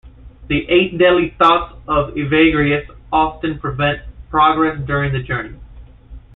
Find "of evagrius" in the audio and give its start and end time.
1.87-2.89